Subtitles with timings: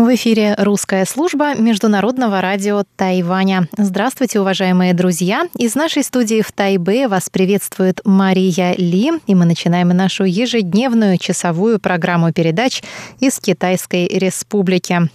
[0.00, 3.68] В эфире русская служба Международного радио Тайваня.
[3.76, 5.42] Здравствуйте, уважаемые друзья!
[5.58, 11.80] Из нашей студии в Тайбе вас приветствует Мария Ли, и мы начинаем нашу ежедневную часовую
[11.80, 12.82] программу передач
[13.18, 15.10] из Китайской Республики.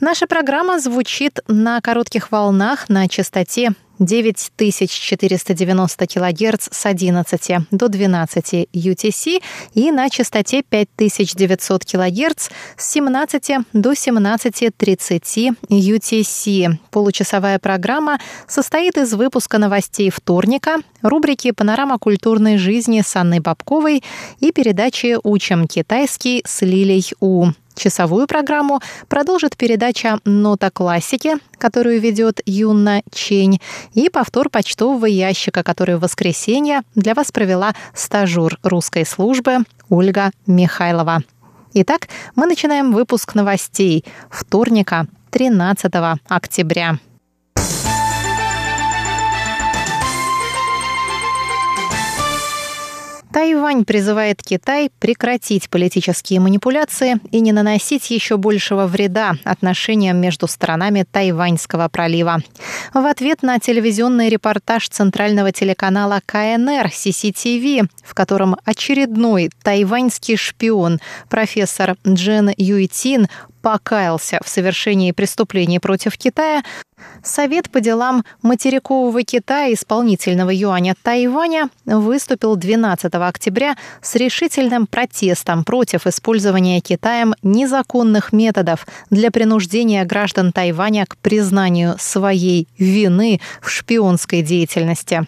[0.00, 9.42] Наша программа звучит на коротких волнах на частоте 9490 кГц с 11 до 12 UTC
[9.74, 16.78] и на частоте 5900 кГц с 17 до 17.30 UTC.
[16.90, 24.02] Получасовая программа состоит из выпуска новостей вторника, рубрики «Панорама культурной жизни» с Анной Бабковой
[24.40, 27.48] и передачи «Учим китайский» с Лилей У.
[27.78, 33.60] Часовую программу продолжит передача «Нота классики», которую ведет Юна Чень,
[33.94, 41.22] и повтор почтового ящика, который в воскресенье для вас провела стажер русской службы Ольга Михайлова.
[41.72, 45.92] Итак, мы начинаем выпуск новостей вторника, 13
[46.28, 46.98] октября.
[53.32, 61.04] Тайвань призывает Китай прекратить политические манипуляции и не наносить еще большего вреда отношениям между сторонами
[61.10, 62.38] Тайваньского пролива.
[62.94, 70.98] В ответ на телевизионный репортаж центрального телеканала КНР CCTV, в котором очередной тайваньский шпион
[71.28, 73.28] профессор Джен Юйтин
[73.62, 76.62] покаялся в совершении преступлений против Китая,
[77.22, 86.06] Совет по делам материкового Китая исполнительного юаня Тайваня выступил 12 октября с решительным протестом против
[86.06, 95.26] использования Китаем незаконных методов для принуждения граждан Тайваня к признанию своей вины в шпионской деятельности.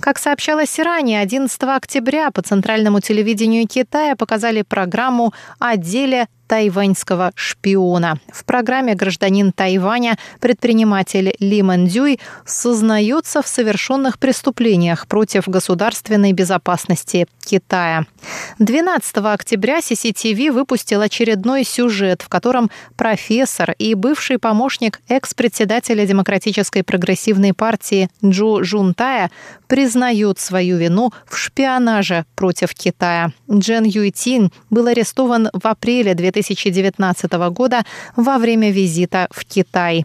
[0.00, 8.18] Как сообщалось ранее, 11 октября по центральному телевидению Китая показали программу о деле тайваньского шпиона.
[8.32, 18.06] В программе «Гражданин Тайваня» предприниматель Ли Мандюй сознается в совершенных преступлениях против государственной безопасности Китая.
[18.58, 27.52] 12 октября CCTV выпустил очередной сюжет, в котором профессор и бывший помощник экс-председателя Демократической прогрессивной
[27.52, 29.30] партии Джо Жунтая
[29.66, 33.32] признают свою вину в шпионаже против Китая.
[33.50, 37.84] Джен Юйтин был арестован в апреле 2019 года
[38.16, 40.04] во время визита в Китай.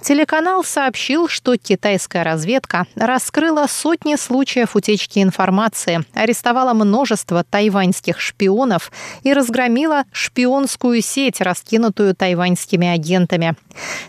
[0.00, 8.90] Телеканал сообщил, что китайская разведка раскрыла сотни случаев утечки информации, арестовала множество тайваньских шпионов
[9.22, 13.54] и разгромила шпионскую сеть, раскинутую тайваньскими агентами.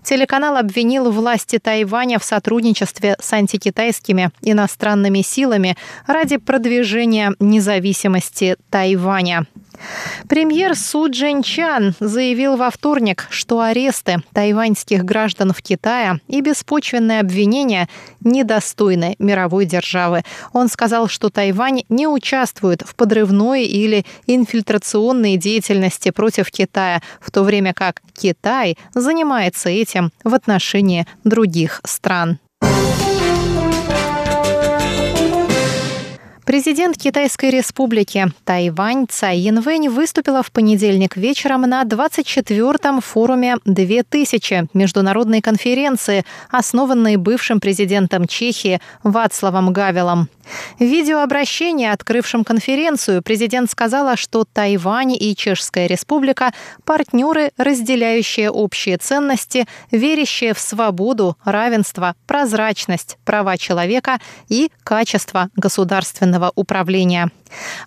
[0.04, 9.46] Телеканал обвинил власти Тайваня в сотрудничестве с антикитайскими иностранными силами ради продвижения независимости Тайваня.
[10.28, 17.90] Премьер Су Чан заявил во вторник, что аресты тайваньских граждан в Китае и беспочвенные обвинения
[18.22, 20.24] недостойны мировой державы.
[20.54, 27.44] Он сказал, что Тайвань не участвует в подрывной или инфильтрационной деятельности против Китая, в то
[27.44, 32.40] время как Китай занимается этим в отношении других стран.
[36.46, 45.42] Президент Китайской республики Тайвань Цай Янвэнь выступила в понедельник вечером на 24-м форуме 2000 международной
[45.42, 50.30] конференции, основанной бывшим президентом Чехии Вацлавом Гавелом.
[50.80, 56.54] В видеообращении, открывшем конференцию, президент сказала, что Тайвань и Чешская республика–
[56.86, 64.20] партнеры, разделяющие общие ценности, верящие в свободу, равенство, прозрачность, права человека
[64.50, 67.30] и качество государственного управления.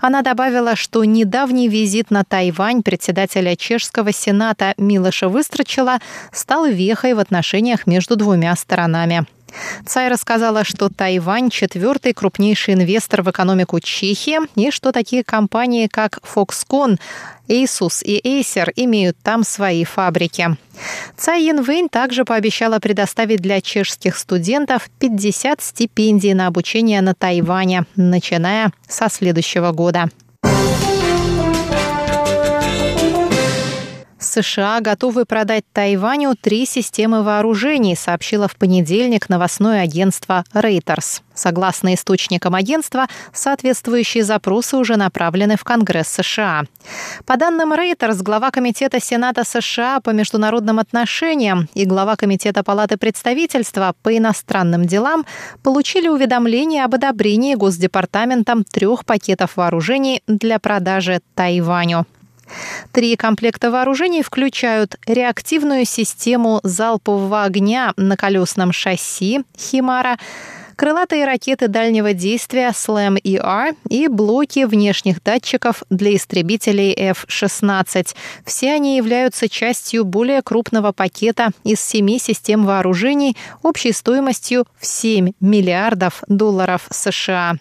[0.01, 5.99] Она добавила, что недавний визит на Тайвань председателя Чешского сената Милоша Выстрочила
[6.33, 9.27] стал вехой в отношениях между двумя сторонами.
[9.87, 16.21] Цай рассказала, что Тайвань– четвертый крупнейший инвестор в экономику Чехии и что такие компании, как
[16.23, 16.99] Foxconn,
[17.49, 20.57] Asus и Acer имеют там свои фабрики.
[21.17, 28.73] Цай Янвэнь также пообещала предоставить для чешских студентов 50 стипендий на обучение на Тайване, начиная
[28.89, 30.09] со следующего года.
[34.35, 41.23] США готовы продать Тайваню три системы вооружений, сообщило в понедельник новостное агентство Reuters.
[41.35, 46.65] Согласно источникам агентства, соответствующие запросы уже направлены в Конгресс США.
[47.27, 53.95] По данным Reuters, глава Комитета Сената США по международным отношениям и глава Комитета Палаты представительства
[54.03, 55.25] по иностранным делам
[55.63, 62.07] получили уведомление об одобрении Госдепартаментом трех пакетов вооружений для продажи Тайваню.
[62.93, 70.19] Три комплекта вооружений включают реактивную систему залпового огня на колесном шасси «Химара»,
[70.75, 78.15] крылатые ракеты дальнего действия SLAM-ER и блоки внешних датчиков для истребителей F-16.
[78.45, 85.33] Все они являются частью более крупного пакета из семи систем вооружений общей стоимостью в 7
[85.41, 87.57] миллиардов долларов США.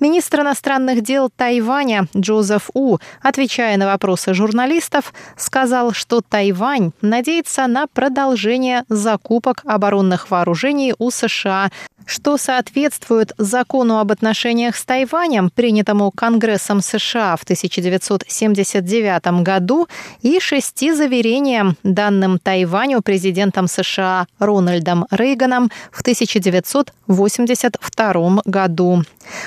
[0.00, 7.86] Министр иностранных дел Тайваня Джозеф У, отвечая на вопросы журналистов, сказал, что Тайвань надеется на
[7.86, 11.70] продолжение закупок оборонных вооружений у США,
[12.08, 19.86] что соответствует закону об отношениях с Тайванем, принятому Конгрессом США в 1979 году,
[20.22, 29.02] и шести заверениям, данным Тайваню президентом США Рональдом Рейганом в 1982 году.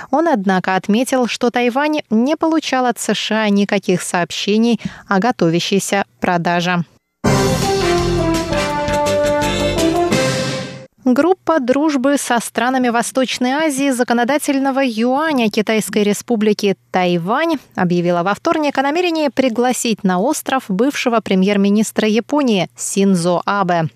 [0.10, 6.84] Он, однако, отметил, что Тайвань не получал от США никаких сообщений о готовящейся продаже.
[11.04, 18.84] Группа дружбы со странами Восточной Азии законодательного юаня Китайской республики Тайвань объявила во вторник о
[18.84, 23.90] намерении пригласить на остров бывшего премьер-министра Японии Синзо Абе.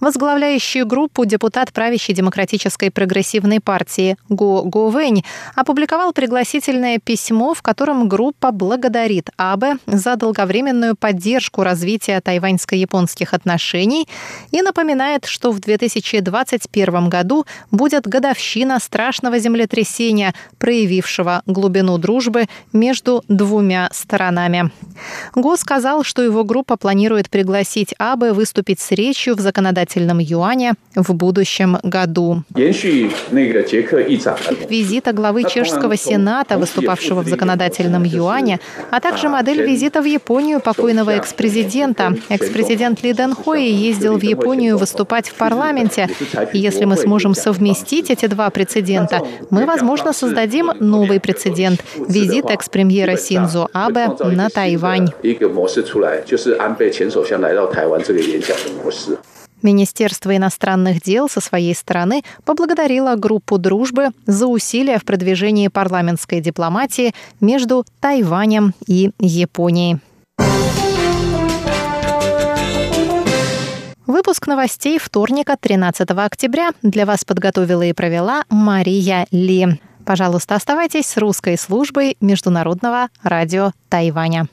[0.00, 8.08] Возглавляющий группу депутат правящей демократической прогрессивной партии Го Го Вэнь опубликовал пригласительное письмо, в котором
[8.08, 14.08] группа благодарит Абе за долговременную поддержку развития тайваньско-японских отношений
[14.50, 23.24] и напоминает, что в 2020 2021 году будет годовщина страшного землетрясения, проявившего глубину дружбы между
[23.28, 24.70] двумя сторонами.
[25.34, 31.12] Го сказал, что его группа планирует пригласить Абы выступить с речью в законодательном юане в
[31.14, 32.42] будущем году.
[34.68, 38.60] Визита главы чешского сената, выступавшего в законодательном юане,
[38.90, 42.14] а также модель визита в Японию покойного экс-президента.
[42.28, 46.08] Экс-президент Ли Дэн Хои ездил в Японию выступать в парламенте,
[46.52, 53.68] если мы сможем совместить эти два прецедента, мы, возможно, создадим новый прецедент– визит экс-премьера Синзо
[53.72, 55.08] Абе на Тайвань.
[59.62, 67.12] Министерство иностранных дел со своей стороны поблагодарило группу дружбы за усилия в продвижении парламентской дипломатии
[67.40, 69.98] между Тайванем и Японией.
[74.08, 79.78] Выпуск новостей вторника, 13 октября, для вас подготовила и провела Мария Ли.
[80.06, 84.48] Пожалуйста, оставайтесь с русской службой Международного радио Тайваня.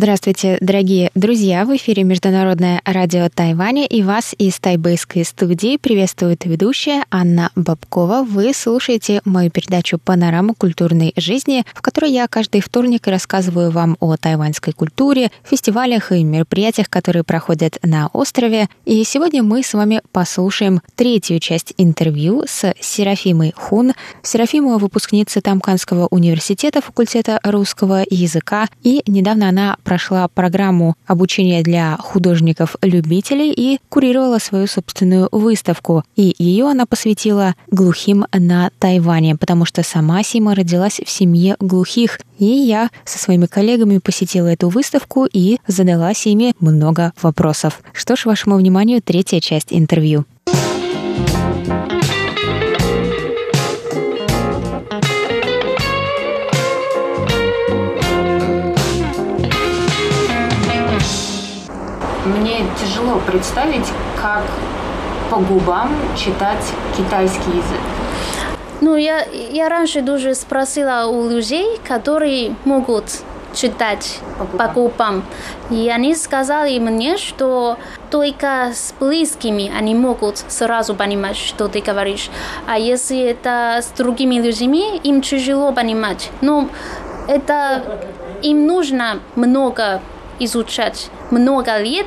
[0.00, 1.64] Здравствуйте, дорогие друзья!
[1.64, 8.22] В эфире Международное радио Тайваня и вас из тайбэйской студии приветствует ведущая Анна Бабкова.
[8.22, 14.16] Вы слушаете мою передачу «Панорама культурной жизни», в которой я каждый вторник рассказываю вам о
[14.16, 18.68] тайваньской культуре, фестивалях и мероприятиях, которые проходят на острове.
[18.84, 23.94] И сегодня мы с вами послушаем третью часть интервью с Серафимой Хун.
[24.22, 33.54] Серафима— выпускница Тамканского университета факультета русского языка, и недавно она прошла программу обучения для художников-любителей
[33.56, 36.04] и курировала свою собственную выставку.
[36.14, 42.20] И ее она посвятила глухим на Тайване, потому что сама Сима родилась в семье глухих.
[42.38, 47.80] И я со своими коллегами посетила эту выставку и задала Симе много вопросов.
[47.94, 50.26] Что ж, вашему вниманию третья часть интервью.
[63.08, 63.86] Тяжело представить,
[64.20, 64.42] как
[65.30, 66.64] по губам читать
[66.96, 67.80] китайский язык.
[68.80, 73.04] Ну, я, я раньше тоже спросила у людей, которые могут
[73.54, 74.20] читать
[74.56, 75.24] по губам.
[75.70, 77.78] И они сказали мне, что
[78.10, 82.30] только с близкими они могут сразу понимать, что ты говоришь.
[82.66, 86.30] А если это с другими людьми, им тяжело понимать.
[86.40, 86.68] Но
[87.26, 87.82] это
[88.42, 90.00] им нужно много
[90.40, 92.06] изучать много лет,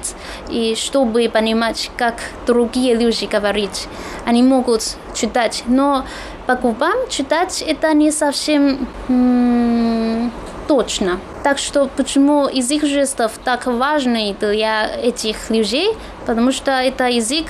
[0.49, 2.15] и чтобы понимать, как
[2.47, 3.87] другие люди говорят.
[4.25, 6.05] Они могут читать, но
[6.47, 10.31] по губам читать это не совсем м-
[10.67, 11.19] точно.
[11.43, 15.95] Так что почему язык жестов так важный для этих людей?
[16.25, 17.47] Потому что это язык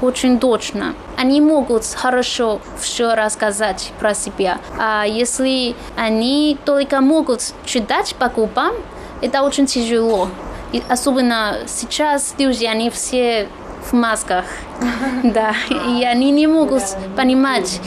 [0.00, 0.94] очень точно.
[1.16, 4.58] Они могут хорошо все рассказать про себя.
[4.78, 8.74] А если они только могут читать по губам,
[9.22, 10.28] это очень тяжело.
[10.72, 13.48] И особенно сейчас люди, они все
[13.90, 14.44] в масках.
[15.22, 16.82] Да, и они не могут
[17.16, 17.80] понимать.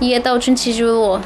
[0.00, 1.20] И это очень тяжело.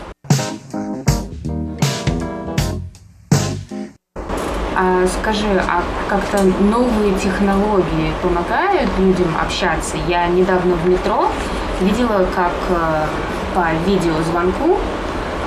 [4.75, 9.96] А скажи, а как-то новые технологии помогают людям общаться?
[10.08, 11.28] Я недавно в метро
[11.80, 13.06] видела, как э,
[13.54, 14.78] по видеозвонку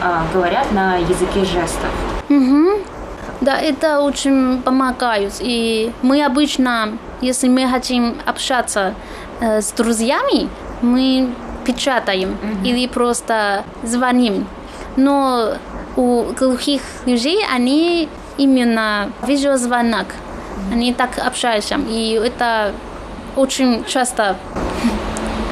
[0.02, 1.92] э, говорят на языке жестов.
[2.30, 2.95] Угу.
[3.42, 5.34] Да, это очень помогает.
[5.39, 8.94] И мы обычно, если мы хотим общаться
[9.42, 10.50] э, с друзьями,
[10.82, 11.30] мы
[11.65, 12.63] печатаем mm-hmm.
[12.65, 14.48] или просто звоним.
[14.96, 15.56] Но
[15.98, 20.08] у глухих людей они именно видеозвонок.
[20.72, 21.75] Они так общаются.
[21.89, 22.72] И это
[23.36, 24.38] очень часто...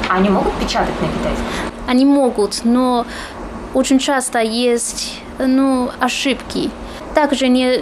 [0.10, 1.46] Они могут печатать на китайском?
[1.88, 3.06] Они могут, но
[3.74, 6.70] очень часто есть ну, ошибки
[7.14, 7.80] также не,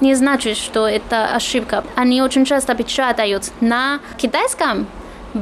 [0.00, 1.84] не значит, что это ошибка.
[1.94, 4.86] Они очень часто печатают на китайском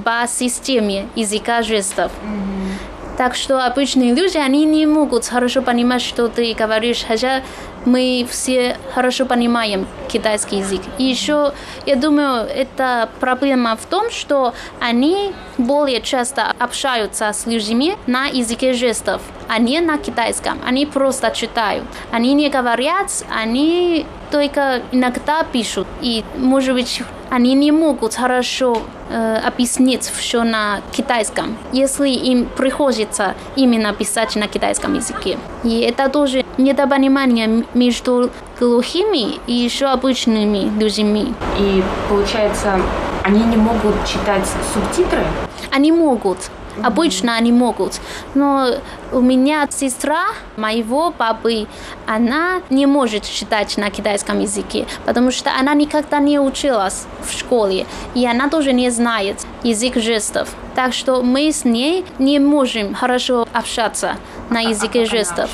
[0.04, 2.10] по системе языка жестов.
[2.22, 3.16] Mm-hmm.
[3.18, 7.42] Так что обычные люди, они не могут хорошо понимать, что ты говоришь, хотя
[7.84, 10.80] мы все хорошо понимаем китайский язык.
[10.98, 11.52] И еще,
[11.86, 18.72] я думаю, это проблема в том, что они более часто общаются с людьми на языке
[18.72, 20.58] жестов, а не на китайском.
[20.66, 21.84] Они просто читают.
[22.10, 25.86] Они не говорят, они только иногда пишут.
[26.00, 28.76] И, может быть, они не могут хорошо
[29.08, 35.38] э, объяснить все на китайском, если им приходится именно писать на китайском языке.
[35.64, 41.34] И это тоже недопонимание между глухими и еще обычными людьми.
[41.58, 42.80] И получается,
[43.22, 45.24] они не могут читать субтитры?
[45.70, 46.38] Они могут,
[46.82, 48.00] Обычно они могут.
[48.34, 48.68] Но
[49.12, 51.66] у меня сестра моего папы,
[52.06, 57.86] она не может читать на китайском языке, потому что она никогда не училась в школе,
[58.14, 60.48] и она тоже не знает язык жестов.
[60.74, 64.16] Так что мы с ней не можем хорошо общаться
[64.48, 65.50] на языке жестов.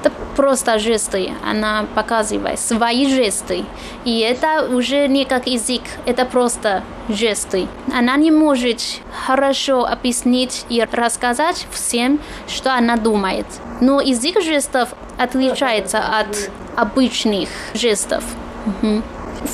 [0.00, 1.32] Это просто жесты.
[1.44, 3.64] Она показывает свои жесты.
[4.04, 7.68] И это уже не как язык, это просто жесты.
[7.92, 8.80] Она не может
[9.26, 13.46] хорошо объяснить и рассказать всем, что она думает.
[13.80, 18.24] Но язык жестов отличается от обычных жестов.
[18.66, 19.02] Угу.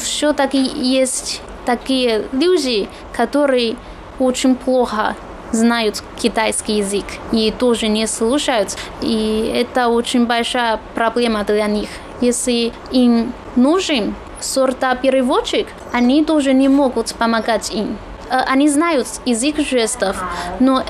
[0.00, 3.76] Все-таки есть такие люди, которые
[4.18, 5.16] очень плохо
[5.52, 8.76] знают китайский язык и тоже не слушают.
[9.00, 11.88] И это очень большая проблема для них.
[12.20, 17.98] Если им нужен сорта-переводчик, они тоже не могут помогать им.
[18.28, 20.16] Э, они знают язык жестов,
[20.60, 20.82] но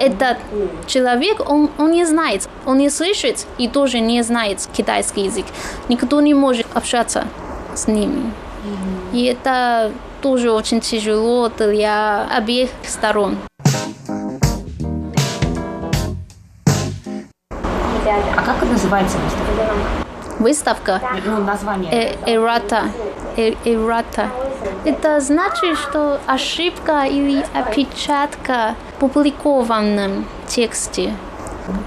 [0.00, 0.38] этот
[0.86, 5.46] человек, он, он не знает, он не слышит и тоже не знает китайский язык.
[5.88, 7.24] Никто не может общаться
[7.74, 8.32] с ними.
[9.12, 9.92] И это
[10.22, 13.36] тоже очень тяжело для обеих сторон.
[18.84, 20.42] называется выставка?
[20.42, 21.00] Выставка.
[21.24, 21.92] Ну, название.
[21.92, 22.82] Э Эрата.
[23.36, 24.28] Э, Эрата.
[24.84, 31.14] Это значит, что ошибка или опечатка в публикованном тексте.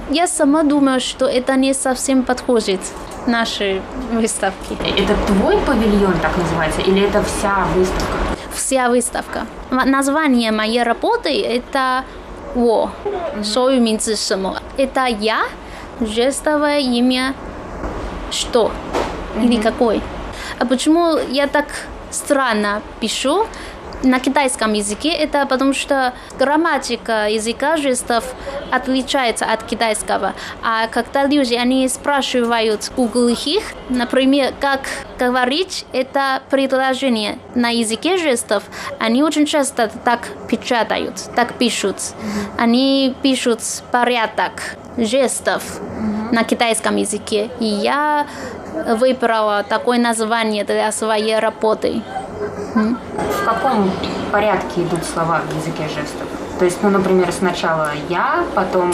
[0.09, 2.79] Я сама думаю, что это не совсем подходит
[3.27, 3.81] нашей
[4.13, 4.75] выставке.
[4.97, 8.17] Это твой павильон так называется, или это вся выставка?
[8.55, 9.45] Вся выставка.
[9.69, 12.03] Название моей работы это
[12.55, 12.89] Во.
[13.05, 14.57] Mm-hmm.
[14.77, 15.41] Это я
[15.99, 17.33] жестовое имя
[18.31, 18.71] что
[19.41, 20.01] или какой.
[20.59, 21.67] А почему я так
[22.11, 23.45] странно пишу?
[24.03, 28.23] На китайском языке, это потому что грамматика языка жестов
[28.71, 30.33] отличается от китайского.
[30.63, 34.81] А когда люди, они спрашивают у глухих, например, как
[35.17, 38.63] говорить это предложение на языке жестов,
[38.99, 41.97] они очень часто так печатают, так пишут.
[42.57, 43.61] Они пишут
[43.91, 45.63] порядок жестов
[46.31, 47.49] на китайском языке.
[47.59, 48.27] И я
[48.87, 52.01] выбрала такое название для своей работы.
[52.77, 53.91] В каком
[54.31, 56.27] порядке идут слова в языке жестов?
[56.59, 58.91] То есть, ну, например, сначала я, потом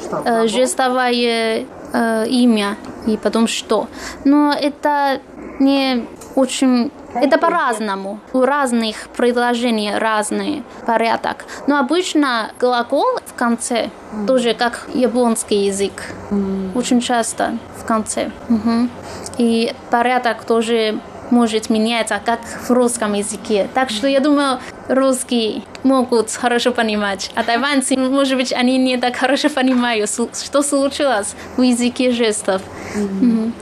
[0.00, 0.22] что?
[0.24, 2.76] Э, жестовое э, имя
[3.06, 3.88] и потом что.
[4.24, 5.20] Но это
[5.58, 8.18] не очень это по-разному.
[8.32, 11.44] У разных предложений разный порядок.
[11.68, 14.26] Но обычно глагол в конце mm.
[14.26, 15.92] тоже как японский язык.
[16.30, 16.76] Mm.
[16.76, 18.30] Очень часто в конце.
[18.48, 18.88] Угу.
[19.38, 20.98] И порядок тоже
[21.34, 23.68] может меняться, как в русском языке.
[23.74, 29.16] Так что я думаю, русские могут хорошо понимать, а тайваньцы, может быть, они не так
[29.16, 32.62] хорошо понимают, что случилось в языке жестов.
[32.96, 33.52] Mm-hmm.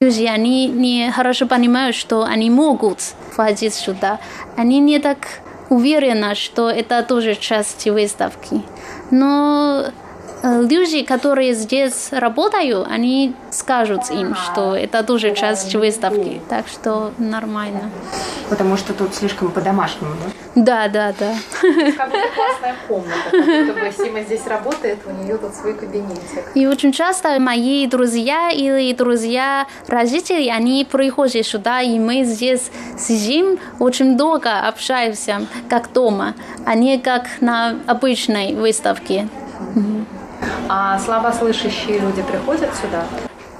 [0.00, 3.00] Люди, они не хорошо понимают, что они могут
[3.32, 4.20] входить сюда.
[4.56, 5.18] Они не так
[5.70, 8.62] уверены, что это тоже часть выставки.
[9.10, 9.86] Но
[10.42, 16.40] люди, которые здесь работают, они скажут им, что это тоже часть выставки.
[16.48, 17.90] Так что нормально.
[18.48, 20.32] Потому что тут слишком по-домашнему, да?
[20.54, 21.34] Да, да, да.
[21.96, 23.30] Как классная комната.
[23.30, 26.50] Как будто Сима здесь работает, у нее тут свой кабинетик.
[26.54, 33.58] И очень часто мои друзья или друзья родителей, они приходят сюда, и мы здесь сидим,
[33.78, 39.28] очень долго общаемся, как дома, а не как на обычной выставке.
[40.68, 43.04] А слабослышащие люди приходят сюда?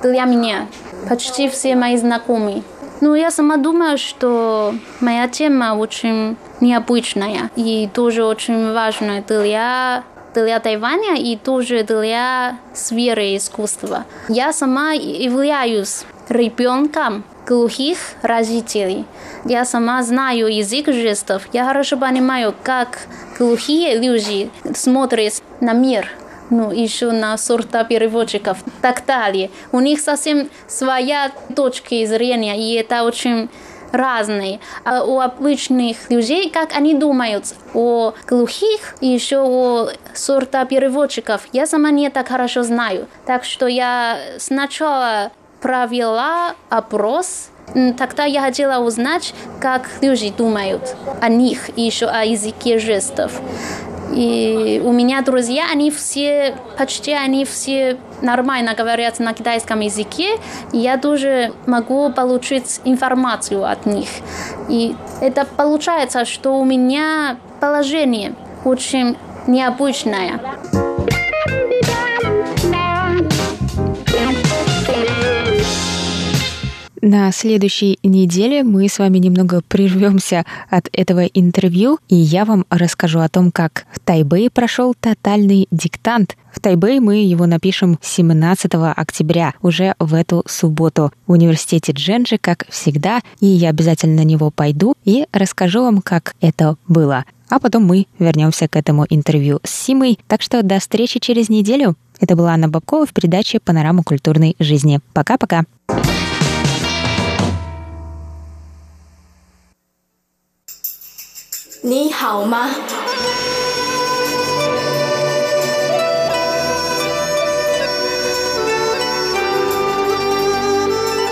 [0.03, 0.67] Для меня
[1.09, 2.63] почти все мои знакомые.
[3.01, 10.05] Ну, я сама думаю, что моя тема очень необычная и тоже очень важная для
[10.35, 14.05] для Тайваня и тоже для сферы искусства.
[14.29, 19.05] Я сама являюсь ребенком глухих родителей.
[19.45, 21.43] Я сама знаю язык жестов.
[21.53, 22.99] Я хорошо понимаю, как
[23.39, 26.09] глухие люди смотрят на мир
[26.51, 29.51] ну, еще на сорта переводчиков так далее.
[29.73, 33.49] У них совсем своя точка зрения, и это очень
[33.93, 34.61] разные.
[34.85, 41.67] А у обычных людей, как они думают о глухих и еще о сорта переводчиков, я
[41.67, 43.09] сама не так хорошо знаю.
[43.27, 47.51] Так что я сначала провела опрос,
[47.99, 53.43] Тогда я хотела узнать, как люди думают о них и еще о языке жестов.
[54.15, 60.39] И у меня друзья, они все, почти они все нормально говорят на китайском языке,
[60.73, 64.09] и я тоже могу получить информацию от них.
[64.69, 70.41] И это получается, что у меня положение очень необычное.
[77.01, 83.21] На следующей неделе мы с вами немного прервемся от этого интервью, и я вам расскажу
[83.21, 86.37] о том, как в Тайбэе прошел тотальный диктант.
[86.51, 92.67] В Тайбэе мы его напишем 17 октября, уже в эту субботу, в университете Дженджи, как
[92.69, 97.25] всегда, и я обязательно на него пойду и расскажу вам, как это было.
[97.49, 100.19] А потом мы вернемся к этому интервью с Симой.
[100.27, 101.97] Так что до встречи через неделю.
[102.21, 105.01] Это была Анна Бабкова в передаче «Панорама культурной жизни».
[105.13, 105.65] Пока-пока.
[111.88, 112.70] 你好吗？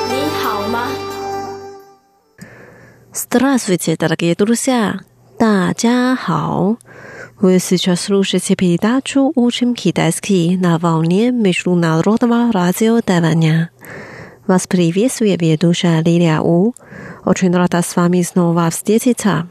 [0.10, 0.88] 你好吗？
[3.14, 5.02] Здравствуйте, дорогие друзья!
[5.38, 6.78] 大家好！
[7.42, 13.72] Вы сейчас слушаете передачу «Учим китайский» на волне Международного радио Тайваня.
[14.48, 16.74] Вас приветствует ведущая Лилия У.
[17.26, 19.48] Очень рада с вами снова встретиться.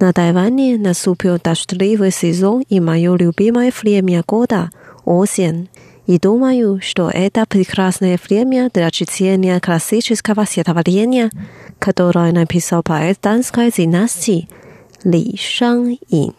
[0.00, 4.70] На Тайване наступил дождливый сезон и мое любимое время года–
[5.04, 5.68] осень.
[6.06, 11.30] И думаю, что это прекрасное время для чтения классического стихотворения,
[11.78, 14.48] которое написал поэт Данской династии
[15.04, 16.32] Ли Шанин.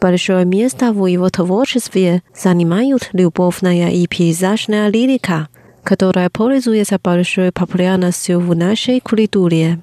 [0.00, 5.48] Большое место в его творчестве занимают любовная и пейзажная лирика,
[5.84, 9.80] которая пользуется большой популярностью в нашей культуре.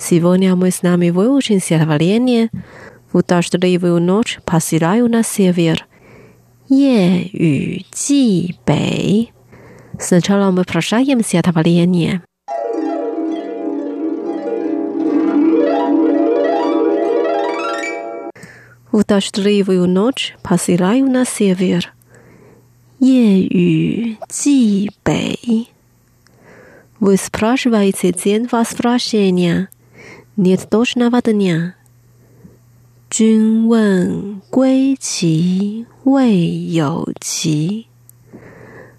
[0.00, 2.48] Сегодня мы с нами выучим стихотворение
[3.12, 5.86] в дождливую ночь посылаю на север.
[6.70, 9.30] Е ю Ди Бэй.
[9.98, 12.22] Сначала мы прощаем стихотворение.
[18.90, 21.92] В дождливую ночь посылаю на север.
[23.00, 25.70] Е ю Ди Бэй.
[27.00, 29.68] Вы спрашиваете день возвращения
[30.39, 31.75] нет точного дня.
[33.09, 37.85] 君问归期未有期，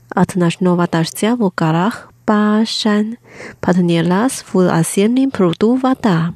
[0.09, 3.19] От ночного дождя в горах Башан
[3.61, 6.35] поднялась в осеннем пруду вода.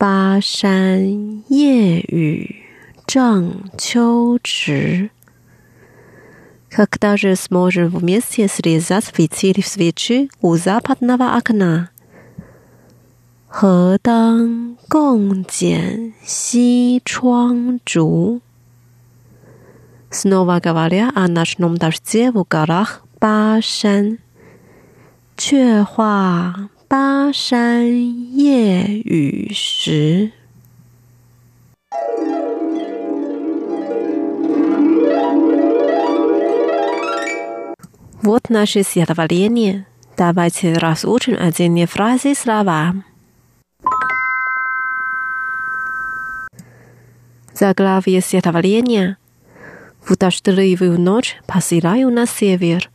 [0.00, 2.64] Башан 夜雨
[3.06, 5.10] 涨秋池。
[6.70, 11.90] Когда же сможем вместе срезать фитиль свечи у западного окна?
[13.48, 18.40] 何当共剪西窗烛。
[20.10, 24.18] Снова говоря о ночном дожде в горах Башан，
[25.36, 27.86] 却话巴山
[28.36, 30.32] 夜雨时。
[38.22, 39.86] Вот наше стихотворение.
[40.16, 43.02] Давайте разучим отдельные фразы слова.
[47.59, 49.17] Заглавие Святовления.
[50.05, 52.91] В дождливую ночь посылаю на север.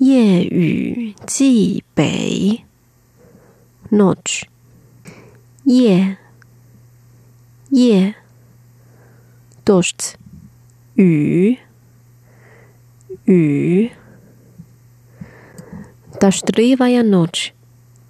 [0.00, 2.64] Ею Цибей.
[3.90, 4.50] Ночь.
[5.64, 6.18] Е.
[7.70, 8.14] Е.
[9.64, 10.16] Дождь.
[10.96, 11.56] Ю.
[13.26, 13.90] Ю.
[16.20, 17.54] Дождливая ночь.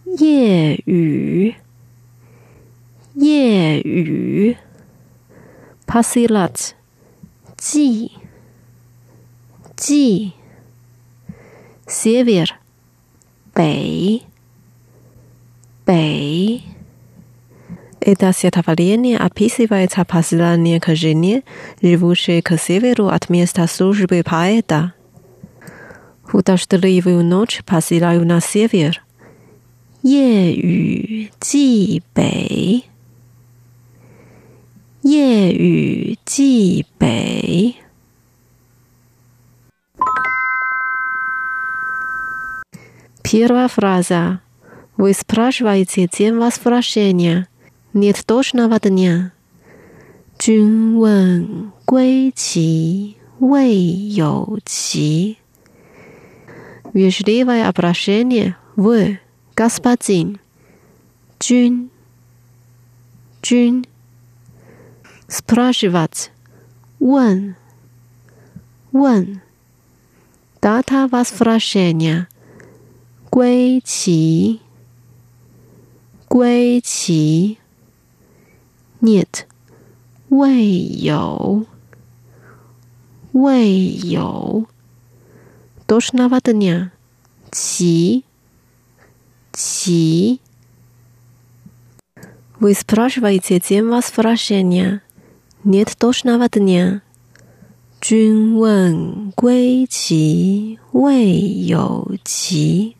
[0.06, 1.54] Ею.
[3.14, 4.56] Ею
[5.87, 6.75] посылать
[7.57, 8.11] 寄
[9.75, 10.33] 寄
[11.87, 12.55] север
[13.53, 14.21] 北
[15.85, 16.61] 北
[17.99, 21.43] Это стихотворение описывает послание к жене,
[21.81, 24.93] живущей к северу от места службы поэта.
[26.29, 29.01] В дождливую ночь посылаю на север.
[30.03, 32.83] 夜雨寄北，
[35.07, 37.75] 夜雨寄北。
[43.23, 44.41] Первая фраза.
[44.95, 47.47] Вы спрашиваете день возвращения.
[47.93, 49.31] Нет точного дня.
[50.37, 55.37] 君问归期未有期。
[56.93, 59.19] Вежливое обращение «вы»,
[59.55, 60.39] господин,
[61.39, 61.89] 君,
[63.41, 63.85] 君.
[65.27, 66.31] Спрашивать,
[66.99, 67.55] 问,
[68.91, 69.41] 问.
[70.61, 72.27] Дата возвращения,
[73.29, 74.61] 归期，
[76.29, 77.57] 归期。
[79.01, 79.45] Нет,
[80.29, 80.63] 未
[81.03, 81.65] 有，
[83.33, 84.67] 未有。
[85.85, 86.91] Точного дня.
[87.51, 88.23] 期，
[89.51, 90.39] 期。
[92.59, 95.01] Вы спрашиваете день возвращения.
[95.63, 97.01] Нет точного дня.
[98.01, 102.97] 君问归期未有期。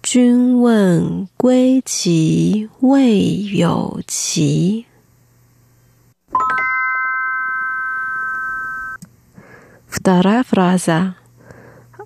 [0.00, 4.86] 君问归期未有期。
[9.88, 11.16] Вторая фраза.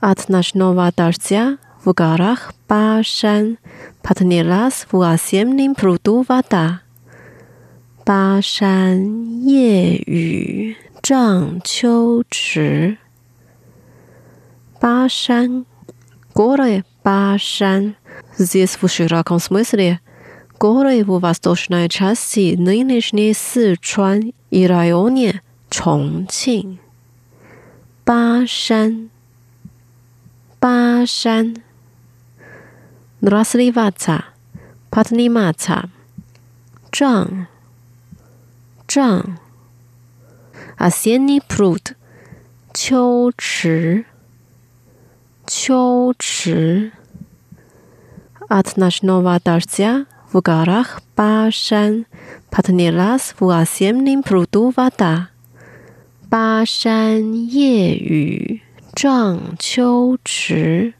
[0.01, 3.59] От ночного дождя в горах Башан
[4.03, 6.80] поднялась в осеннем пруду вода.
[8.05, 12.99] 巴山夜雨涨秋池。
[14.81, 15.65] 巴山，
[16.35, 17.97] горы Башан.
[18.37, 20.01] Здесь в широком смысле
[20.59, 26.79] горы в восточной части нынешней Сычуан и районе Чонgjing.
[28.05, 29.11] 巴山，
[30.61, 31.57] 巴山。
[33.23, 34.25] Развиваться,
[34.91, 35.89] подниматься.
[36.93, 37.49] 涨，
[38.91, 39.39] 涨。
[40.79, 41.97] Осенний пруд,
[42.75, 44.05] 秋池，
[45.47, 46.93] 秋池。
[48.49, 52.07] От ночного дождя в горах Башан
[52.51, 55.29] поднялась в осеннем пруду вода.
[56.29, 58.63] 巴山夜雨
[58.95, 60.95] 涨秋池，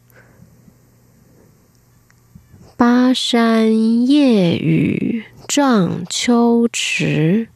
[2.77, 7.49] 巴山夜雨涨秋池。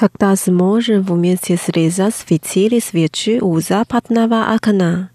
[0.00, 5.10] Когда сможем вместе срезать фитили свечи у западного окна?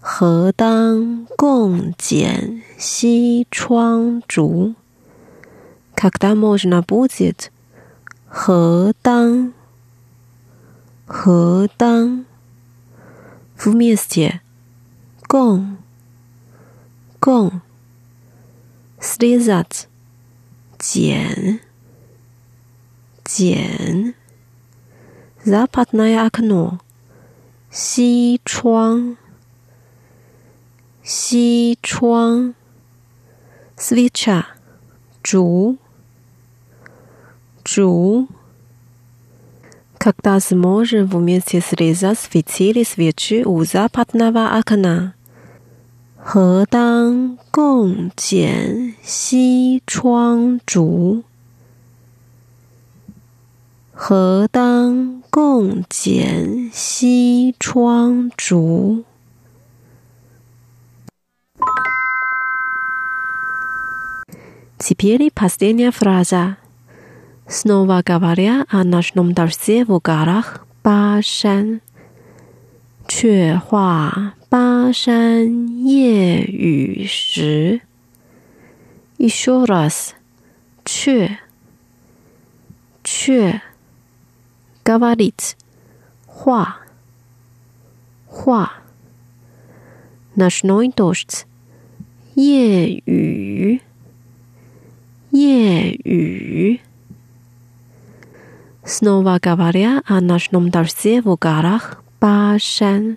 [0.00, 4.74] 何当共剪西窗烛？
[5.94, 7.52] Когда можно будет?
[8.28, 9.52] 何当？
[11.06, 12.26] 何当？
[13.56, 14.40] Вместе.
[15.28, 15.78] 共。
[17.20, 17.62] 共。
[19.00, 19.88] Срезать.
[20.79, 21.59] Ден.
[23.25, 24.13] Ден.
[25.43, 26.79] Западное окно.
[27.71, 29.17] Си чуан.
[31.03, 32.55] Си чуан.
[33.75, 34.45] Свеча.
[35.21, 35.77] Чу.
[37.65, 38.27] Чу.
[39.97, 45.13] Когда сможем вместе срезать светили свечи у западного окна.
[46.18, 51.22] 何当共剪西窗烛？
[53.92, 59.04] 何当共剪西窗烛？
[64.78, 66.56] Теперь последняя фраза.
[67.46, 71.80] Снова говоря о ночном дожде в горах Башан.
[73.06, 77.80] 却话 巴山夜雨时，
[79.18, 80.14] еще раз，
[80.84, 81.38] 却，
[83.02, 83.60] 却，
[84.84, 85.56] говорить，
[86.26, 86.78] 话，
[88.26, 88.82] 话，
[90.34, 91.46] ночной дождь，
[92.34, 93.80] 夜雨，
[95.30, 96.80] 夜雨。
[98.84, 103.16] Снова говоря о ночном дожде в горах 巴山，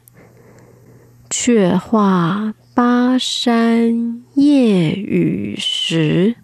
[1.32, 6.36] 却话巴山夜雨时，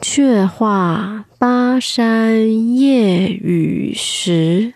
[0.00, 4.74] 却话巴山夜雨时。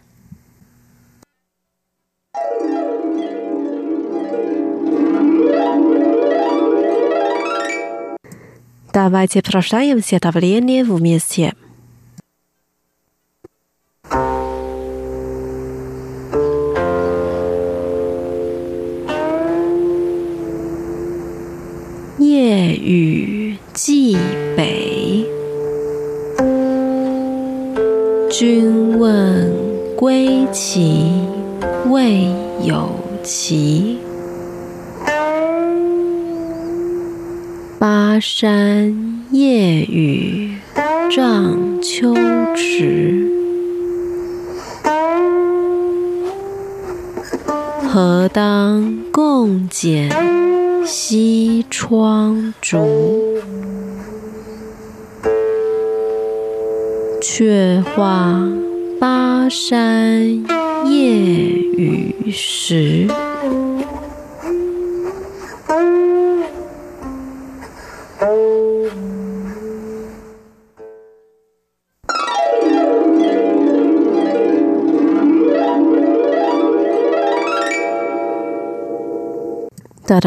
[8.91, 11.55] Давайте прочитаем стихотворение вместе.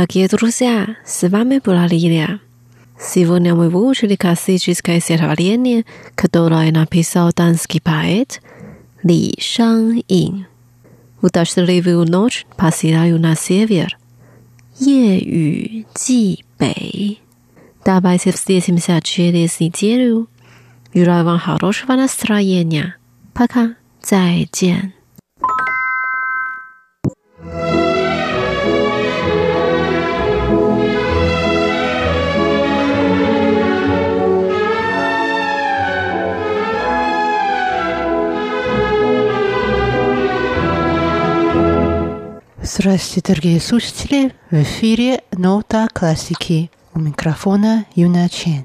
[0.07, 2.39] Дорогие друзья, с вами была Лилия.
[2.97, 8.41] Сегодня мы выучили классическое стихотворение, которое написал танский поэт
[9.03, 10.47] Ли Шан Ин.
[11.23, 13.99] Удачливую ночь посылаю на север.
[14.79, 17.21] Е Ю Бэй.
[17.85, 20.29] Давайте встретимся через неделю.
[20.95, 22.95] Желаю вам хорошего настроения.
[23.35, 23.75] Пока.
[24.01, 24.96] 再见。
[42.87, 44.33] Здравствуйте, дорогие слушатели!
[44.53, 46.71] В эфире Нота классики.
[46.95, 48.65] У микрофона Юна Чен.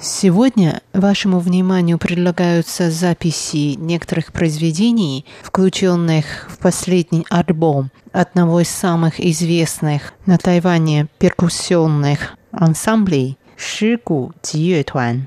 [0.00, 10.14] Сегодня вашему вниманию предлагаются записи некоторых произведений, включенных в последний альбом одного из самых известных
[10.24, 15.26] на Тайване перкуссионных ансамблей Шигу Туан.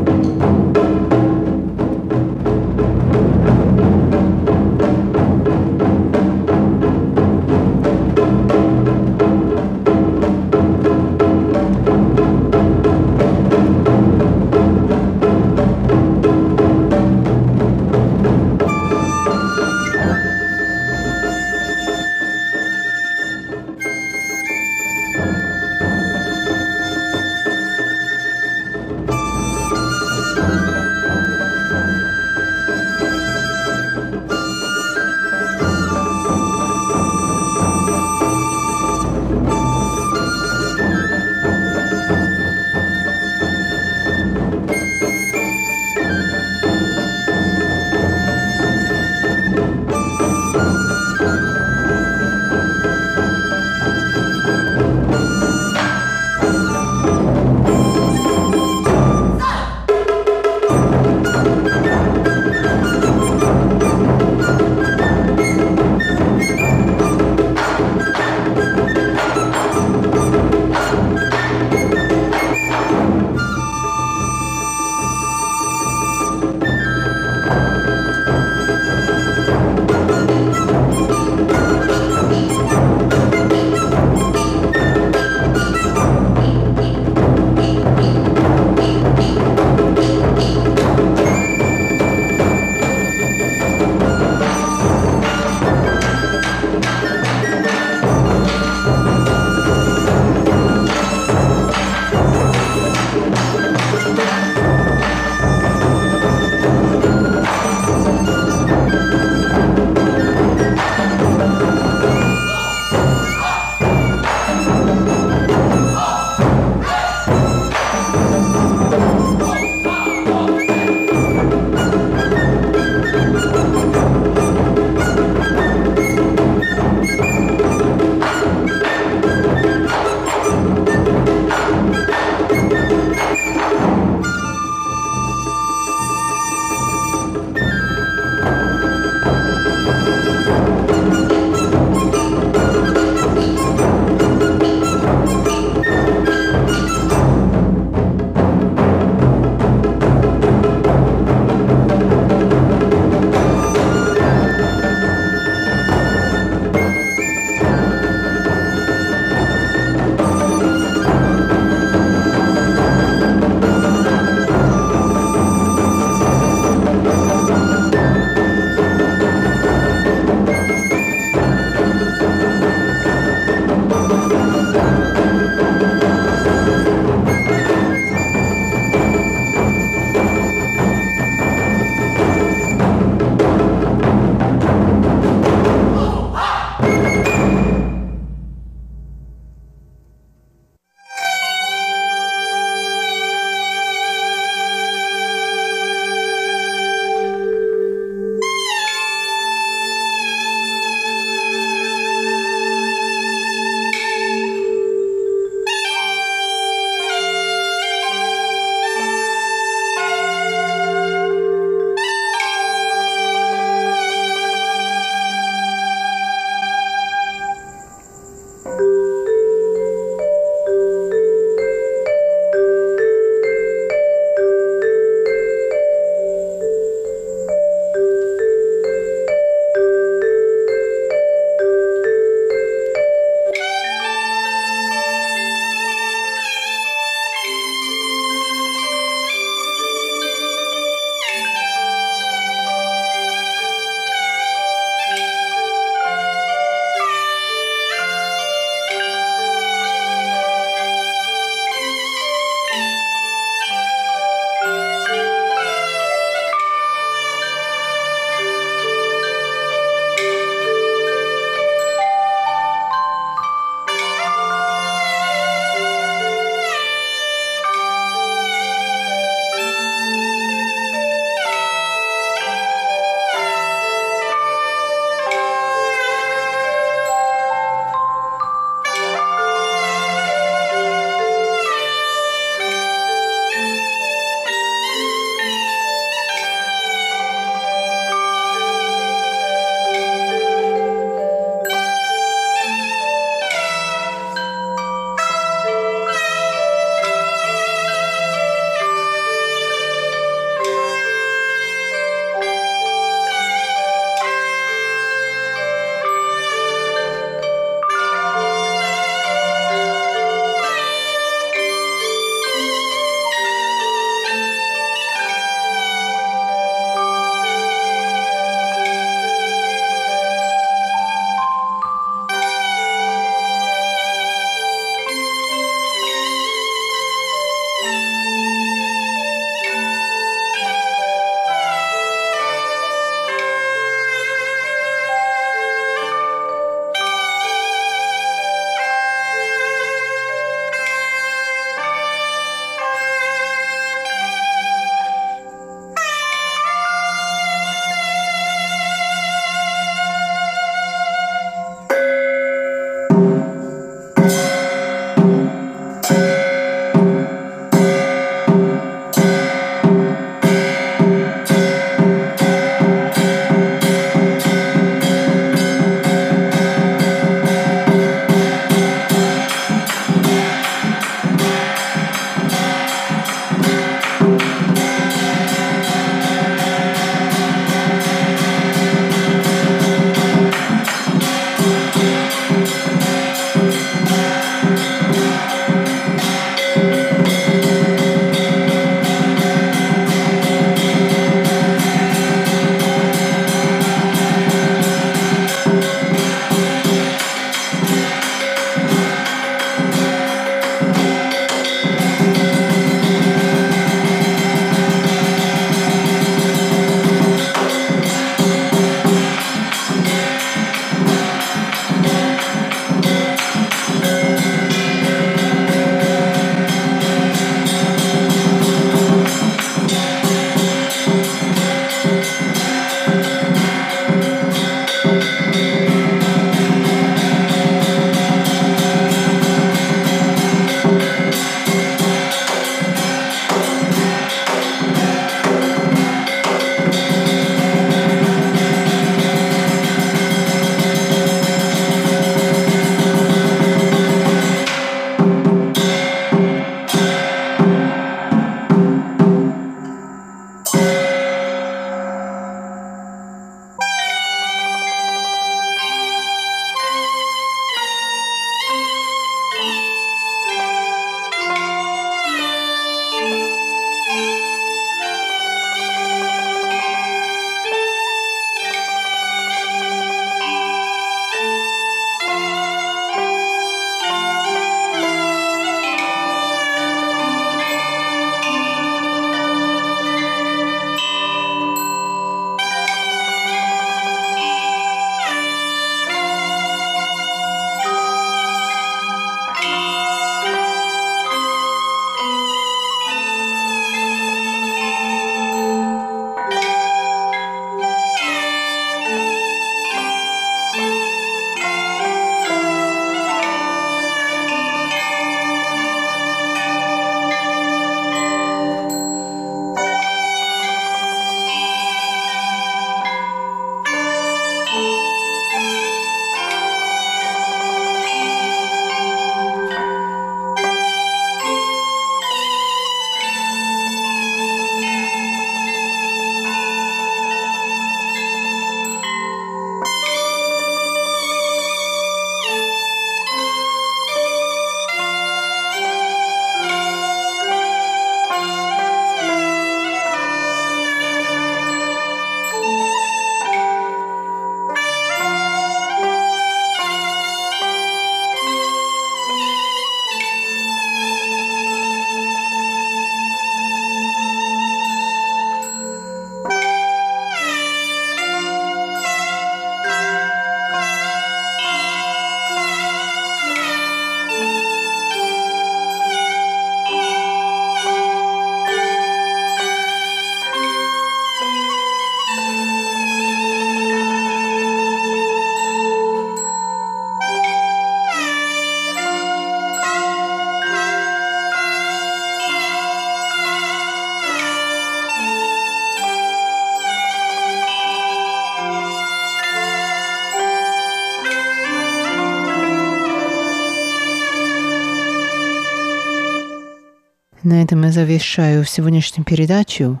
[597.98, 600.00] Завершаю сегодняшнюю передачу.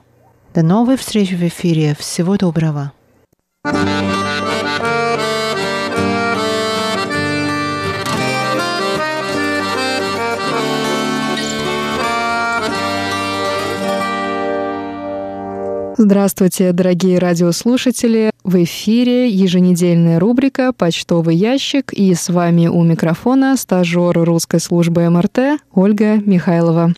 [0.54, 1.96] До новой встречи в эфире.
[1.98, 2.92] Всего доброго.
[15.96, 18.30] Здравствуйте, дорогие радиослушатели!
[18.44, 25.60] В эфире еженедельная рубрика «Почтовый ящик» и с вами у микрофона стажер русской службы МРТ
[25.74, 26.94] Ольга Михайлова.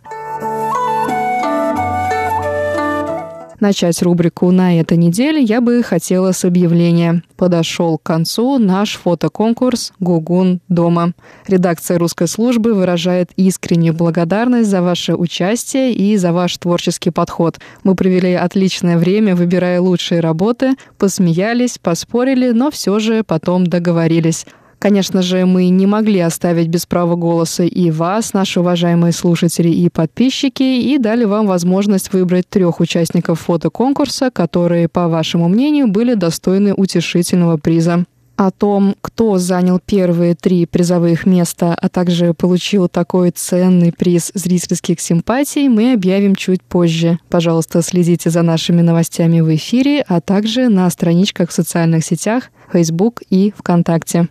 [3.60, 7.22] Начать рубрику на этой неделе я бы хотела с объявления.
[7.36, 11.12] Подошел к концу наш фотоконкурс «Гугун дома».
[11.46, 17.58] Редакция русской службы выражает искреннюю благодарность за ваше участие и за ваш творческий подход.
[17.84, 24.46] Мы провели отличное время, выбирая лучшие работы, посмеялись, поспорили, но все же потом договорились.
[24.80, 29.90] Конечно же, мы не могли оставить без права голоса и вас, наши уважаемые слушатели и
[29.90, 36.72] подписчики, и дали вам возможность выбрать трех участников фотоконкурса, которые, по вашему мнению, были достойны
[36.72, 38.06] утешительного приза.
[38.36, 44.98] О том, кто занял первые три призовых места, а также получил такой ценный приз зрительских
[44.98, 47.18] симпатий, мы объявим чуть позже.
[47.28, 53.20] Пожалуйста, следите за нашими новостями в эфире, а также на страничках в социальных сетях Facebook
[53.28, 54.28] и ВКонтакте.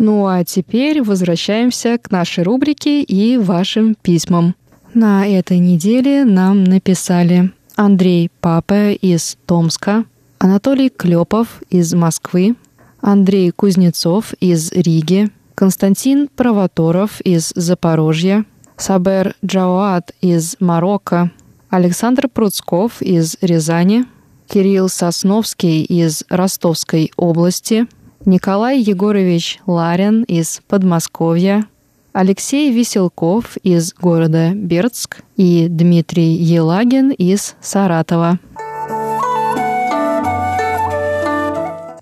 [0.00, 4.54] Ну а теперь возвращаемся к нашей рубрике и вашим письмам.
[4.94, 10.06] На этой неделе нам написали Андрей Папа из Томска,
[10.38, 12.56] Анатолий Клепов из Москвы,
[13.02, 18.46] Андрей Кузнецов из Риги, Константин Провоторов из Запорожья,
[18.78, 21.30] Сабер Джауат из Марокко,
[21.68, 24.06] Александр Пруцков из Рязани,
[24.48, 27.86] Кирилл Сосновский из Ростовской области–
[28.26, 31.64] Николай Егорович Ларин из Подмосковья,
[32.12, 38.38] Алексей Веселков из города Бердск и Дмитрий Елагин из Саратова.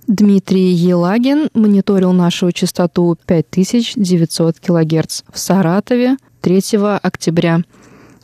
[0.08, 6.60] Дмитрий Елагин мониторил нашу частоту 5900 кГц в Саратове 3
[7.00, 7.60] октября.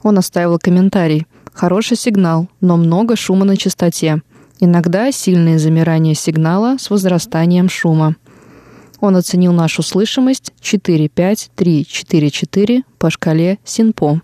[0.03, 1.29] Он оставил комментарий.
[1.53, 4.21] Хороший сигнал, но много шума на частоте.
[4.61, 8.15] Иногда сильное замирание сигнала с возрастанием шума.
[9.01, 14.21] Он оценил нашу слышимость 4-5-3-4-4 по шкале Синпо.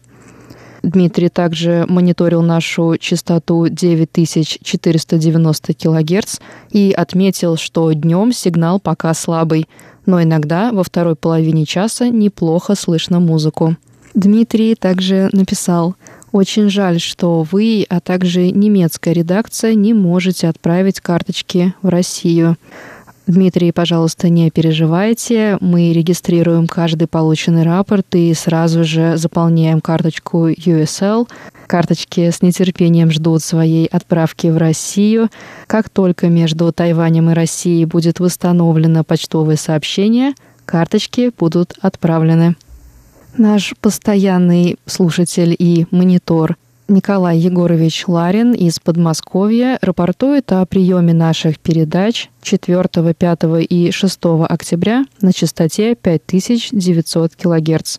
[0.82, 6.38] Дмитрий также мониторил нашу частоту 9490 кГц
[6.70, 9.68] и отметил, что днем сигнал пока слабый,
[10.06, 13.76] но иногда во второй половине часа неплохо слышно музыку.
[14.14, 15.96] Дмитрий также написал–
[16.32, 22.56] очень жаль, что вы, а также немецкая редакция не можете отправить карточки в Россию.
[23.26, 25.56] Дмитрий, пожалуйста, не переживайте.
[25.60, 31.28] Мы регистрируем каждый полученный рапорт и сразу же заполняем карточку USL.
[31.68, 35.28] Карточки с нетерпением ждут своей отправки в Россию.
[35.68, 42.56] Как только между Тайванем и Россией будет восстановлено почтовое сообщение, карточки будут отправлены.
[43.36, 46.56] Наш постоянный слушатель и монитор
[46.88, 54.18] Николай Егорович Ларин из Подмосковья рапортует о приеме наших передач 4, 5 и 6
[54.48, 57.98] октября на частоте 5900 кГц.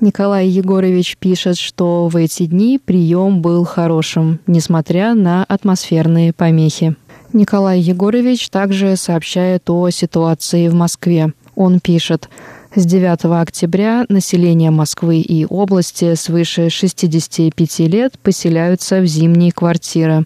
[0.00, 6.96] Николай Егорович пишет, что в эти дни прием был хорошим, несмотря на атмосферные помехи.
[7.32, 11.32] Николай Егорович также сообщает о ситуации в Москве.
[11.54, 12.28] Он пишет,
[12.74, 20.24] с 9 октября население Москвы и области свыше 65 лет поселяются в зимние квартиры.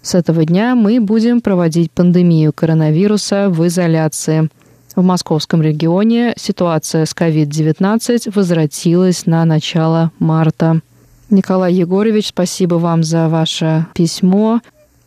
[0.00, 4.48] С этого дня мы будем проводить пандемию коронавируса в изоляции.
[4.94, 10.80] В московском регионе ситуация с COVID-19 возвратилась на начало марта.
[11.30, 14.60] Николай Егорович, спасибо вам за ваше письмо.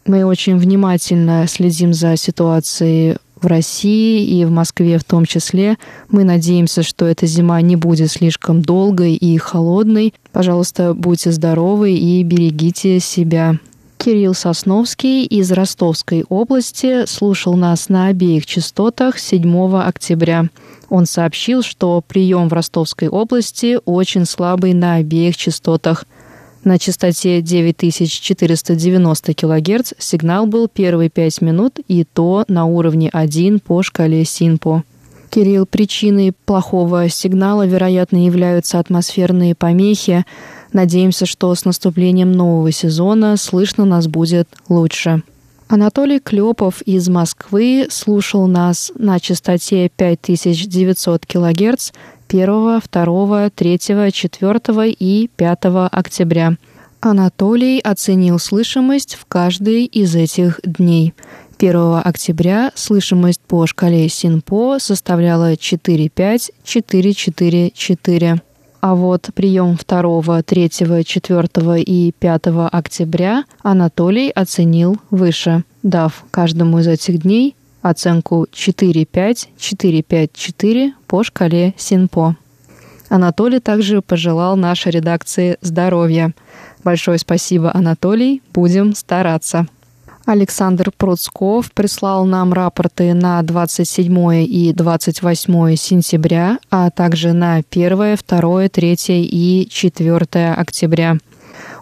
[0.05, 5.77] Мы очень внимательно следим за ситуацией в России и в Москве в том числе.
[6.09, 10.13] Мы надеемся, что эта зима не будет слишком долгой и холодной.
[10.31, 13.55] Пожалуйста, будьте здоровы и берегите себя.
[13.97, 20.45] Кирилл Сосновский из Ростовской области слушал нас на обеих частотах 7 октября.
[20.89, 26.05] Он сообщил, что прием в Ростовской области очень слабый на обеих частотах–
[26.63, 33.81] на частоте 9490 кГц сигнал был первые 5 минут и то на уровне 1 по
[33.81, 34.83] шкале Синпо.
[35.31, 40.25] Кирилл, причиной плохого сигнала, вероятно, являются атмосферные помехи.
[40.73, 45.23] Надеемся, что с наступлением нового сезона слышно нас будет лучше.
[45.69, 51.91] Анатолий Клепов из Москвы слушал нас на частоте 5900 кГц
[52.31, 55.59] 1, 2, 3, 4 и 5
[55.91, 56.55] октября.
[57.01, 61.13] Анатолий оценил слышимость в каждый из этих дней.
[61.59, 68.39] 1 октября слышимость по шкале СИНПО составляла 4-5-4-4-4.
[68.79, 76.87] А вот прием 2, 3, 4 и 5 октября Анатолий оценил выше, дав каждому из
[76.87, 82.35] этих дней оценку 4-5-4-5-4 по шкале СИНПО.
[83.09, 86.33] Анатолий также пожелал нашей редакции здоровья.
[86.83, 88.41] Большое спасибо, Анатолий.
[88.53, 89.67] Будем стараться.
[90.25, 98.69] Александр Пруцков прислал нам рапорты на 27 и 28 сентября, а также на 1, 2,
[98.69, 101.17] 3 и 4 октября.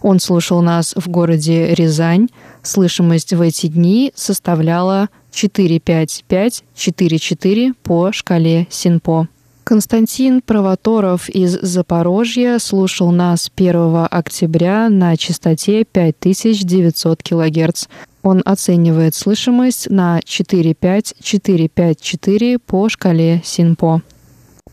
[0.02, 2.30] Он слушал нас в городе Рязань.
[2.64, 9.28] Слышимость в эти дни составляла 4-5-5-4-4 по шкале СИНПО.
[9.64, 17.86] Константин Провоторов из Запорожья слушал нас 1 октября на частоте 5900 кГц.
[18.24, 24.02] Он оценивает слышимость на 45454 по шкале СИНПО.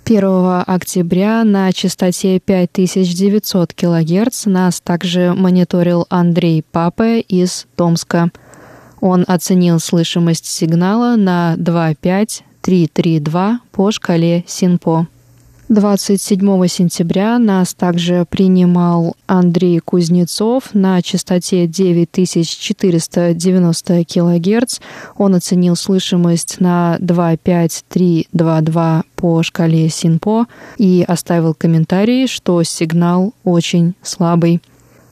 [0.06, 8.30] 1 октября на частоте 5900 кГц нас также мониторил Андрей Папе из Томска.
[9.06, 15.06] Он оценил слышимость сигнала на 2,5 332 по шкале СИНПО.
[15.68, 24.80] 27 сентября нас также принимал Андрей Кузнецов на частоте 9490 кГц.
[25.16, 30.46] Он оценил слышимость на 25322 по шкале СИНПО
[30.78, 34.60] и оставил комментарий, что сигнал очень слабый.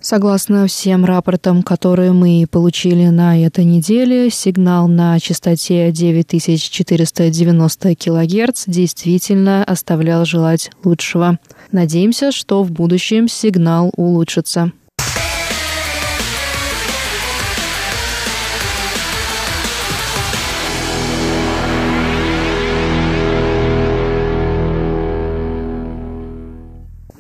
[0.05, 9.65] Согласно всем рапортам, которые мы получили на этой неделе, сигнал на частоте 9490 кГц действительно
[9.65, 11.39] оставлял желать лучшего.
[11.73, 14.73] Надеемся, что в будущем сигнал улучшится.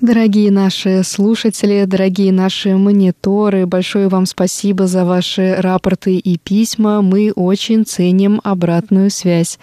[0.04, 7.00] Дорогие наши слушатели, дорогие наши мониторы, большое вам спасибо за ваши рапорты и письма.
[7.00, 9.58] Мы очень ценим обратную связь.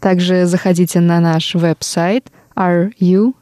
[0.00, 2.24] Также заходите на наш веб-сайт
[2.56, 3.34] ru.rti.org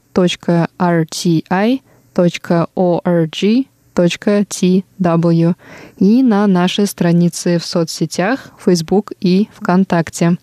[4.07, 5.55] tw
[5.99, 10.37] и на наши страницы в соцсетях Facebook и ВКонтакте.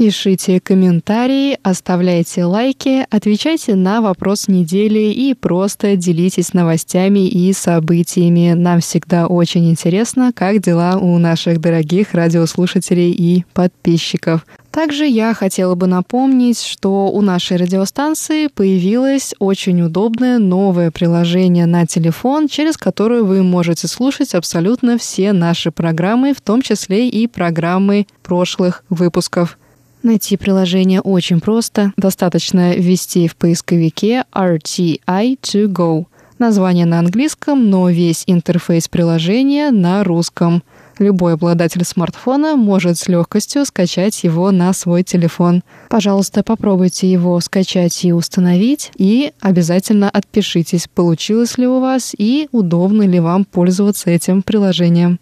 [0.00, 8.54] Пишите комментарии, оставляйте лайки, отвечайте на вопрос недели и просто делитесь новостями и событиями.
[8.54, 14.46] Нам всегда очень интересно, как дела у наших дорогих радиослушателей и подписчиков.
[14.70, 21.86] Также я хотела бы напомнить, что у нашей радиостанции появилось очень удобное новое приложение на
[21.86, 28.06] телефон, через которое вы можете слушать абсолютно все наши программы, в том числе и программы
[28.22, 29.58] прошлых выпусков.
[30.02, 31.92] Найти приложение очень просто.
[31.96, 36.06] Достаточно ввести в поисковике RTI2Go.
[36.38, 40.62] Название на английском, но весь интерфейс приложения на русском.
[40.98, 45.62] Любой обладатель смартфона может с легкостью скачать его на свой телефон.
[45.90, 53.02] Пожалуйста, попробуйте его скачать и установить, и обязательно отпишитесь, получилось ли у вас и удобно
[53.02, 55.20] ли вам пользоваться этим приложением.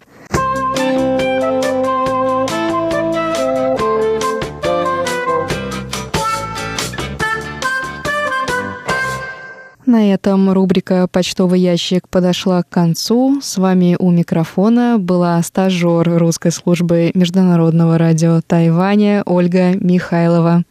[9.89, 13.39] На этом рубрика «Почтовый ящик» подошла к концу.
[13.41, 20.63] С вами у микрофона была стажер русской службы Международного радио Тайваня Ольга Михайлова.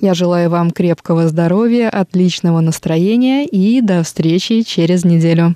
[0.00, 5.54] Я желаю вам крепкого здоровья, отличного настроения и до встречи через неделю.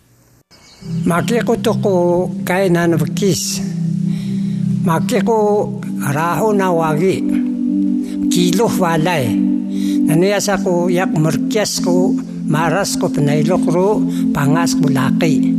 [11.07, 12.15] Муркяску
[12.51, 14.03] maras ko pinailok ro
[14.35, 15.55] pangas ko laki.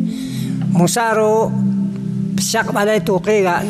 [0.76, 1.48] Musaro
[2.36, 3.64] siyak balay tuki ga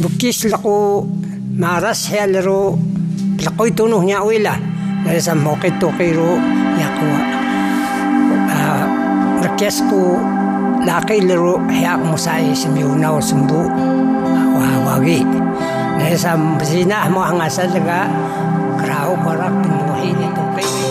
[0.00, 1.04] bukis lako
[1.52, 2.80] maras hel ro
[3.44, 4.56] lakoy tunuh niya uila
[5.04, 6.40] dahil sa mokit tuki ro
[6.80, 7.20] yakwa
[8.48, 8.84] uh,
[9.44, 10.16] request ko
[10.88, 13.68] laki laro hiyak musay simyunaw sumbu.
[14.52, 15.24] Wawagi
[15.98, 18.08] Nesa mzina mo hangasal ga
[18.80, 20.81] krao korak pinuhi ni tupi.